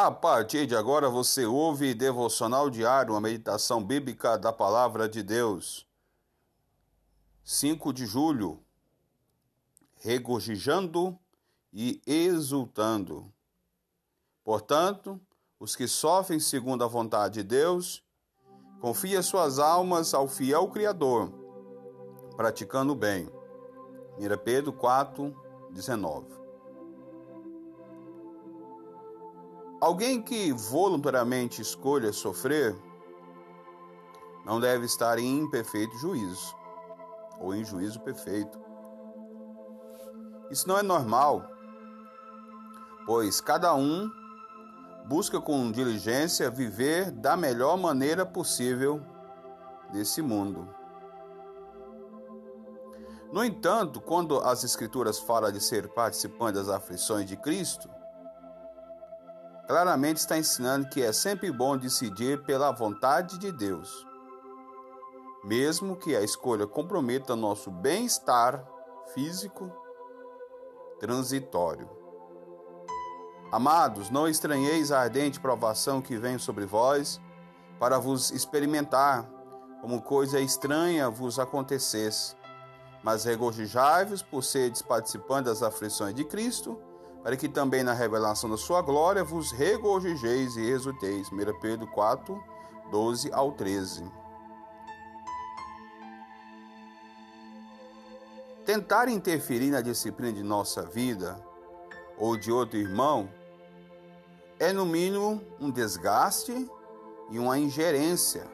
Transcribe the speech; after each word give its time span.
A 0.00 0.12
partir 0.12 0.64
de 0.64 0.76
agora 0.76 1.10
você 1.10 1.44
ouve 1.44 1.92
devocional 1.92 2.70
diário, 2.70 3.14
uma 3.14 3.20
meditação 3.20 3.82
bíblica 3.82 4.38
da 4.38 4.52
palavra 4.52 5.08
de 5.08 5.24
Deus. 5.24 5.88
5 7.42 7.92
de 7.92 8.06
julho. 8.06 8.62
Regozijando 9.96 11.18
e 11.72 12.00
exultando. 12.06 13.28
Portanto, 14.44 15.20
os 15.58 15.74
que 15.74 15.88
sofrem 15.88 16.38
segundo 16.38 16.84
a 16.84 16.86
vontade 16.86 17.42
de 17.42 17.42
Deus, 17.42 18.00
confia 18.80 19.20
suas 19.20 19.58
almas 19.58 20.14
ao 20.14 20.28
fiel 20.28 20.68
Criador, 20.68 21.32
praticando 22.36 22.92
o 22.92 22.96
bem. 22.96 23.28
1 24.16 24.44
Pedro 24.44 24.72
4, 24.72 25.34
19. 25.72 26.37
Alguém 29.80 30.20
que 30.20 30.52
voluntariamente 30.52 31.62
escolha 31.62 32.12
sofrer 32.12 32.76
não 34.44 34.58
deve 34.58 34.86
estar 34.86 35.18
em 35.18 35.38
imperfeito 35.38 35.96
juízo 35.98 36.56
ou 37.38 37.54
em 37.54 37.64
juízo 37.64 38.00
perfeito. 38.00 38.58
Isso 40.50 40.66
não 40.66 40.78
é 40.78 40.82
normal, 40.82 41.48
pois 43.06 43.40
cada 43.40 43.72
um 43.74 44.10
busca 45.06 45.40
com 45.40 45.70
diligência 45.70 46.50
viver 46.50 47.12
da 47.12 47.36
melhor 47.36 47.78
maneira 47.78 48.26
possível 48.26 49.00
nesse 49.92 50.20
mundo. 50.20 50.68
No 53.32 53.44
entanto, 53.44 54.00
quando 54.00 54.40
as 54.40 54.64
Escrituras 54.64 55.18
falam 55.18 55.52
de 55.52 55.60
ser 55.60 55.88
participante 55.90 56.54
das 56.54 56.68
aflições 56.68 57.26
de 57.26 57.36
Cristo, 57.36 57.88
claramente 59.68 60.16
está 60.16 60.38
ensinando 60.38 60.88
que 60.88 61.02
é 61.02 61.12
sempre 61.12 61.52
bom 61.52 61.76
decidir 61.76 62.42
pela 62.44 62.72
vontade 62.72 63.38
de 63.38 63.52
Deus, 63.52 64.06
mesmo 65.44 65.94
que 65.94 66.16
a 66.16 66.22
escolha 66.22 66.66
comprometa 66.66 67.36
nosso 67.36 67.70
bem-estar 67.70 68.66
físico 69.12 69.70
transitório. 70.98 71.86
Amados, 73.52 74.08
não 74.08 74.26
estranheis 74.26 74.90
a 74.90 75.00
ardente 75.00 75.38
provação 75.38 76.00
que 76.00 76.16
vem 76.16 76.38
sobre 76.38 76.64
vós, 76.64 77.20
para 77.78 77.98
vos 77.98 78.30
experimentar, 78.30 79.30
como 79.82 80.00
coisa 80.00 80.40
estranha 80.40 81.10
vos 81.10 81.38
acontecesse. 81.38 82.34
Mas 83.02 83.24
regozijai-vos 83.24 84.22
por 84.22 84.42
seres 84.42 84.80
participantes 84.80 85.60
das 85.60 85.62
aflições 85.62 86.14
de 86.14 86.24
Cristo, 86.24 86.87
para 87.28 87.36
que 87.36 87.46
também 87.46 87.84
na 87.84 87.92
revelação 87.92 88.48
da 88.48 88.56
sua 88.56 88.80
glória 88.80 89.22
vos 89.22 89.52
regozijeis 89.52 90.56
e 90.56 90.62
exulteis. 90.62 91.30
1 91.30 91.60
Pedro 91.60 91.86
4, 91.86 92.42
12 92.90 93.30
ao 93.34 93.52
13. 93.52 94.10
Tentar 98.64 99.10
interferir 99.10 99.70
na 99.70 99.82
disciplina 99.82 100.32
de 100.32 100.42
nossa 100.42 100.80
vida 100.80 101.38
ou 102.16 102.34
de 102.34 102.50
outro 102.50 102.78
irmão 102.78 103.28
é, 104.58 104.72
no 104.72 104.86
mínimo, 104.86 105.42
um 105.60 105.70
desgaste 105.70 106.66
e 107.30 107.38
uma 107.38 107.58
ingerência. 107.58 108.46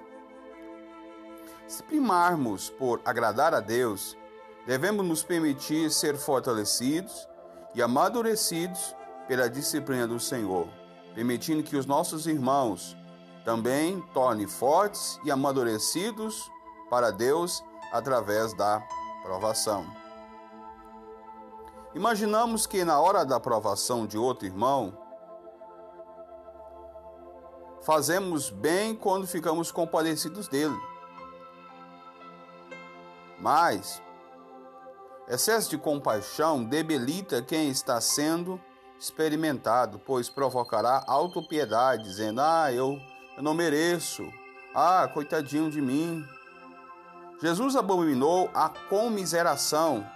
Se 1.69 1.80
primarmos 1.80 2.70
por 2.70 3.00
agradar 3.05 3.55
a 3.55 3.61
Deus, 3.61 4.19
devemos 4.67 5.06
nos 5.06 5.22
permitir 5.22 5.92
ser 5.92 6.17
fortalecidos 6.17 7.28
e 7.75 7.83
amadurecidos 7.83 8.94
pela 9.27 9.48
disciplina 9.48 10.06
do 10.06 10.20
Senhor, 10.20 10.69
permitindo 11.14 11.62
que 11.62 11.77
os 11.77 11.86
nossos 11.86 12.27
irmãos 12.27 12.97
também 13.44 14.00
tornem 14.12 14.47
fortes 14.47 15.19
e 15.25 15.30
amadurecidos 15.30 16.50
para 16.89 17.11
Deus 17.11 17.62
através 17.92 18.55
da 18.55 18.83
provação. 19.23 19.86
Imaginamos 21.95 22.67
que 22.67 22.85
na 22.85 22.98
hora 23.01 23.24
da 23.24 23.39
provação 23.39 24.06
de 24.06 24.18
outro 24.18 24.46
irmão, 24.46 24.98
fazemos 27.83 28.51
bem 28.51 28.96
quando 28.96 29.27
ficamos 29.27 29.70
compadecidos 29.70 30.48
dele. 30.48 30.77
Mas 33.39 34.02
Excesso 35.29 35.70
de 35.70 35.79
compaixão 35.79 36.62
debilita 36.62 37.40
quem 37.40 37.70
está 37.70 38.01
sendo 38.01 38.61
experimentado, 38.98 39.98
pois 39.98 40.29
provocará 40.29 41.02
autopiedade, 41.07 42.05
dizendo: 42.05 42.40
Ah, 42.40 42.73
eu, 42.73 42.98
eu 43.36 43.42
não 43.42 43.55
mereço. 43.55 44.23
Ah, 44.74 45.08
coitadinho 45.12 45.70
de 45.70 45.80
mim. 45.80 46.24
Jesus 47.40 47.77
abominou 47.77 48.51
a 48.55 48.68
comiseração 48.68 50.07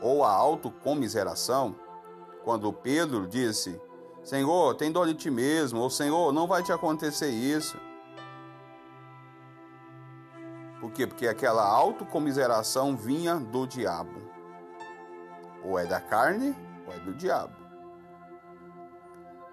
ou 0.00 0.24
a 0.24 0.30
autocomiseração 0.30 1.74
quando 2.44 2.72
Pedro 2.72 3.26
disse: 3.26 3.80
Senhor, 4.22 4.74
tem 4.76 4.92
dó 4.92 5.04
de 5.04 5.14
ti 5.14 5.30
mesmo, 5.30 5.80
ou 5.80 5.90
Senhor, 5.90 6.32
não 6.32 6.46
vai 6.46 6.62
te 6.62 6.72
acontecer 6.72 7.28
isso. 7.28 7.76
Por 10.80 10.92
quê? 10.92 11.06
Porque 11.06 11.26
aquela 11.26 11.64
autocomiseração 11.64 12.96
vinha 12.96 13.36
do 13.36 13.66
diabo. 13.66 14.20
Ou 15.64 15.78
é 15.78 15.86
da 15.86 16.00
carne, 16.00 16.54
ou 16.86 16.92
é 16.92 16.98
do 16.98 17.14
diabo. 17.14 17.54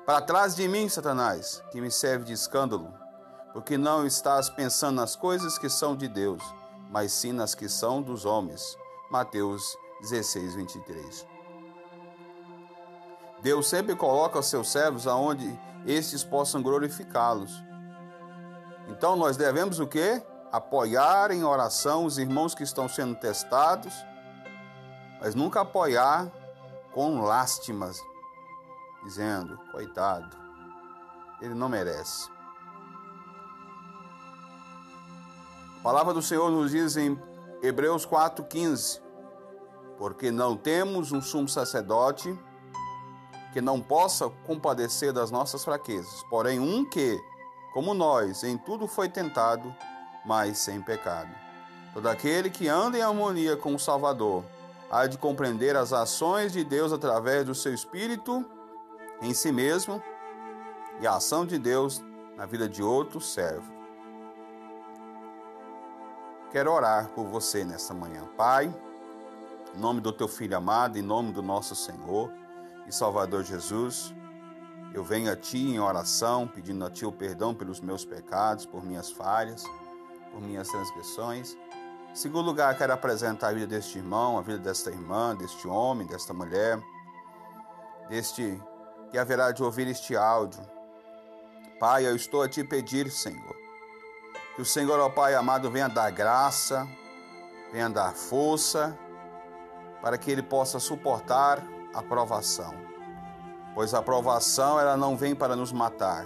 Para 0.06 0.22
trás 0.22 0.53
de 0.53 0.67
mim, 0.67 0.89
Satanás, 0.89 1.63
que 1.72 1.79
me 1.79 1.89
serve 1.89 2.25
de 2.25 2.33
escândalo, 2.33 2.94
porque 3.53 3.78
não 3.78 4.06
estás 4.06 4.50
pensando 4.50 4.97
nas 4.97 5.16
coisas 5.16 5.57
que 5.57 5.69
são 5.69 5.95
de 5.95 6.09
Deus, 6.09 6.44
mas 6.89 7.13
sim 7.13 7.31
nas 7.31 7.56
que 7.56 7.69
são 7.69 8.01
dos 8.01 8.25
homens. 8.25 8.78
Mateus 9.09 9.78
16, 10.01 10.56
23. 10.56 11.28
Deus 13.41 13.67
sempre 13.67 13.95
coloca 13.95 14.39
os 14.39 14.47
seus 14.47 14.69
servos 14.69 15.07
aonde 15.07 15.57
estes 15.85 16.23
possam 16.23 16.62
glorificá-los. 16.62 17.63
Então 18.89 19.16
nós 19.16 19.38
devemos 19.38 19.79
o 19.79 19.88
quê? 19.88 20.22
Apoiar 20.53 21.31
em 21.31 21.43
oração 21.43 22.05
os 22.05 22.19
irmãos 22.19 22.53
que 22.53 22.61
estão 22.61 22.87
sendo 22.87 23.15
testados, 23.15 23.91
mas 25.19 25.33
nunca 25.33 25.61
apoiar 25.61 26.31
com 26.91 27.21
lástimas, 27.21 27.99
dizendo: 29.03 29.57
coitado, 29.71 30.37
ele 31.41 31.55
não 31.55 31.67
merece. 31.67 32.29
A 35.79 35.83
palavra 35.83 36.13
do 36.13 36.21
Senhor 36.21 36.51
nos 36.51 36.69
diz 36.69 36.97
em 36.97 37.19
Hebreus 37.63 38.05
4,15: 38.05 39.01
Porque 39.97 40.29
não 40.29 40.55
temos 40.55 41.11
um 41.11 41.21
sumo 41.21 41.49
sacerdote 41.49 42.37
que 43.51 43.59
não 43.59 43.81
possa 43.81 44.29
compadecer 44.45 45.11
das 45.11 45.31
nossas 45.31 45.65
fraquezas, 45.65 46.23
porém 46.29 46.59
um 46.59 46.87
que, 46.87 47.19
como 47.73 47.95
nós, 47.95 48.43
em 48.43 48.57
tudo 48.57 48.87
foi 48.87 49.09
tentado, 49.09 49.75
mas 50.25 50.57
sem 50.57 50.81
pecado. 50.81 51.29
Todo 51.94 52.07
aquele 52.07 52.50
que 52.50 52.67
anda 52.67 52.97
em 52.97 53.01
harmonia 53.01 53.56
com 53.56 53.75
o 53.75 53.79
Salvador 53.79 54.44
há 54.89 55.06
de 55.06 55.17
compreender 55.17 55.75
as 55.75 55.94
ações 55.94 56.51
de 56.51 56.63
Deus 56.63 56.91
através 56.91 57.45
do 57.45 57.53
seu 57.53 57.73
Espírito 57.73 58.45
em 59.22 59.33
si 59.33 59.51
mesmo 59.51 60.01
e 61.00 61.07
a 61.07 61.16
ação 61.16 61.45
de 61.45 61.57
Deus 61.57 62.03
na 62.35 62.45
vida 62.45 62.67
de 62.67 62.81
outro 62.81 63.22
servo. 63.22 63.72
Quero 66.51 66.72
orar 66.72 67.09
por 67.09 67.25
você 67.25 67.63
nesta 67.63 67.94
manhã, 67.94 68.25
Pai, 68.38 68.73
em 69.75 69.79
nome 69.79 70.01
do 70.01 70.12
teu 70.12 70.28
Filho 70.28 70.57
amado, 70.57 70.97
em 70.97 71.01
nome 71.01 71.31
do 71.31 71.41
nosso 71.41 71.75
Senhor 71.75 72.31
e 72.88 72.91
Salvador 72.91 73.44
Jesus. 73.44 74.13
Eu 74.94 75.03
venho 75.03 75.31
a 75.31 75.36
Ti 75.36 75.57
em 75.57 75.80
oração, 75.80 76.47
pedindo 76.47 76.86
a 76.86 76.92
Ti 76.92 77.06
o 77.06 77.12
perdão 77.12 77.56
pelos 77.56 77.80
meus 77.80 78.06
pecados, 78.06 78.65
por 78.65 78.83
minhas 78.83 79.12
falhas 79.12 79.63
por 80.33 80.41
minhas 80.41 80.68
transgressões. 80.68 81.56
Em 82.12 82.15
segundo 82.15 82.45
lugar, 82.47 82.75
quero 82.77 82.91
apresentar 82.91 83.50
a 83.50 83.53
vida 83.53 83.68
deste 83.68 84.00
irmão, 84.00 84.38
a 84.38 84.41
vida 84.41 84.57
desta 84.57 84.89
irmã, 84.89 85.35
deste 85.35 85.68
homem, 85.68 86.07
desta 86.07 86.33
mulher, 86.33 86.81
deste 88.09 88.59
que 89.12 89.18
haverá 89.18 89.51
de 89.51 89.63
ouvir 89.63 89.88
este 89.88 90.18
áudio. 90.18 90.59
Pai, 91.80 92.06
eu 92.06 92.15
estou 92.15 92.41
a 92.41 92.50
te 92.50 92.63
pedir, 92.63 93.12
Senhor, 93.12 93.56
que 94.56 94.62
o 94.62 94.65
Senhor, 94.65 95.00
ó 95.00 95.09
Pai 95.09 95.35
amado, 95.35 95.69
venha 95.69 95.88
dar 95.88 96.09
graça, 96.09 96.88
venha 97.71 97.89
dar 97.89 98.13
força, 98.13 98.97
para 100.01 100.18
que 100.18 100.31
ele 100.31 100.41
possa 100.41 100.80
suportar 100.80 101.63
a 101.94 102.01
provação. 102.01 102.74
Pois 103.74 103.94
a 103.94 104.01
provação 104.01 104.80
ela 104.80 104.97
não 104.97 105.15
vem 105.15 105.33
para 105.33 105.56
nos 105.56 105.71
matar 105.71 106.25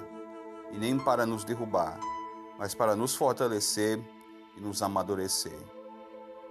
e 0.71 0.77
nem 0.77 0.97
para 0.97 1.25
nos 1.25 1.43
derrubar, 1.43 1.99
mas 2.57 2.73
para 2.73 2.95
nos 2.95 3.15
fortalecer 3.15 3.99
e 4.55 4.61
nos 4.61 4.81
amadurecer. 4.81 5.59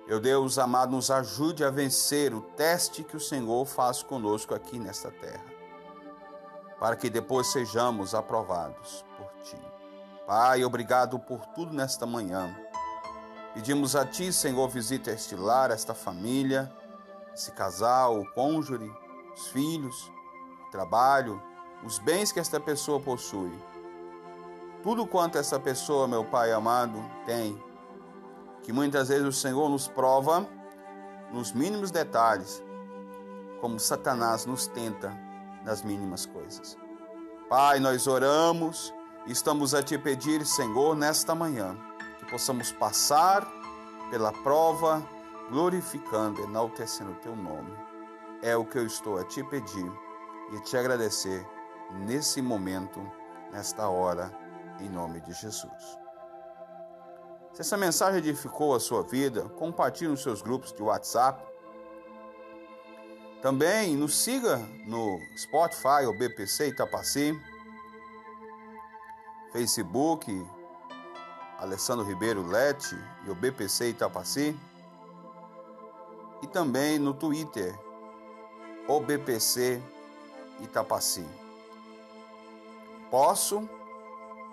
Meu 0.07 0.21
Deus 0.21 0.57
amado, 0.59 0.93
nos 0.93 1.11
ajude 1.11 1.65
a 1.65 1.71
vencer 1.71 2.33
o 2.33 2.41
teste 2.41 3.03
que 3.03 3.17
o 3.17 3.21
Senhor 3.21 3.67
faz 3.67 4.03
conosco 4.03 4.55
aqui 4.55 4.79
nesta 4.79 5.11
terra. 5.11 5.57
para 6.79 6.95
que 6.95 7.09
depois 7.09 7.47
sejamos 7.49 8.15
aprovados 8.15 9.05
por 9.17 9.27
ti. 9.43 9.59
Pai, 10.27 10.63
obrigado 10.65 11.19
por 11.19 11.41
tudo 11.55 11.73
nesta 11.73 12.05
manhã. 12.05 12.55
Pedimos 13.55 13.97
a 13.97 14.05
ti, 14.05 14.31
Senhor, 14.33 14.69
visita 14.69 15.11
este 15.11 15.35
lar, 15.35 15.71
esta 15.71 15.95
família, 15.95 16.71
esse 17.35 17.51
casal, 17.53 18.21
o 18.21 18.31
cônjuge, 18.33 18.93
os 19.35 19.47
filhos, 19.49 20.13
o 20.67 20.71
trabalho, 20.71 21.43
os 21.83 21.99
bens 21.99 22.31
que 22.31 22.41
esta 22.41 22.61
pessoa 22.61 23.01
possui. 23.01 23.53
Tudo 24.87 25.05
quanto 25.05 25.37
essa 25.37 25.59
pessoa, 25.59 26.07
meu 26.07 26.25
Pai 26.25 26.53
amado, 26.53 27.05
tem, 27.25 27.61
que 28.63 28.73
muitas 28.73 29.09
vezes 29.09 29.27
o 29.27 29.33
Senhor 29.33 29.69
nos 29.69 29.89
prova 29.89 30.47
nos 31.33 31.53
mínimos 31.53 31.91
detalhes, 31.91 32.63
como 33.61 33.81
Satanás 33.81 34.47
nos 34.47 34.69
tenta 34.69 35.13
nas 35.65 35.83
mínimas 35.83 36.25
coisas. 36.25 36.79
Pai, 37.49 37.81
nós 37.81 38.07
oramos 38.07 38.95
estamos 39.27 39.75
a 39.75 39.83
te 39.83 39.99
pedir, 39.99 40.47
Senhor, 40.47 40.95
nesta 40.95 41.35
manhã, 41.35 41.77
que 42.21 42.31
possamos 42.31 42.71
passar 42.71 43.45
pela 44.09 44.31
prova, 44.33 45.03
glorificando, 45.51 46.43
enaltecendo 46.43 47.11
o 47.11 47.17
teu 47.17 47.35
nome. 47.35 47.77
É 48.41 48.57
o 48.57 48.65
que 48.65 48.79
eu 48.79 48.87
estou 48.87 49.19
a 49.19 49.25
te 49.25 49.43
pedir 49.43 49.93
e 50.53 50.61
te 50.61 50.77
agradecer 50.77 51.45
nesse 51.91 52.41
momento, 52.41 53.03
nesta 53.51 53.89
hora, 53.89 54.46
em 54.81 54.89
nome 54.89 55.21
de 55.21 55.33
Jesus. 55.33 55.99
Se 57.53 57.63
essa 57.63 57.77
mensagem 57.77 58.19
edificou 58.19 58.75
a 58.75 58.81
sua 58.81 59.03
vida, 59.03 59.49
compartilhe 59.51 60.11
nos 60.11 60.23
seus 60.23 60.43
grupos 60.43 60.73
de 60.73 60.83
WhatsApp. 60.83 61.43
Também 63.41 63.97
nos 63.97 64.15
siga 64.15 64.59
no 64.87 65.19
Spotify 65.37 66.05
ou 66.07 66.19
BPC 66.19 66.69
Itapaci, 66.69 67.41
Facebook 69.53 70.47
Alessandro 71.59 72.05
Ribeiro 72.05 72.47
Lete 72.47 72.95
e 73.25 73.31
o 73.31 73.35
BPC 73.35 73.91
Itapaci, 73.91 74.55
e 76.43 76.47
também 76.47 76.99
no 76.99 77.15
Twitter 77.15 77.75
o 78.87 79.01
BPC 79.01 79.83
Itapaci. 80.61 81.27
Posso 83.11 83.69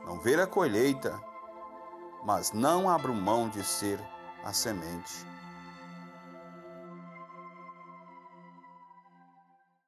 não 0.06 0.20
ver 0.20 0.40
a 0.40 0.48
colheita, 0.48 1.20
mas 2.24 2.52
não 2.52 2.90
abro 2.90 3.14
mão 3.14 3.50
de 3.50 3.64
ser 3.64 4.00
a 4.44 4.54
semente. 4.54 5.26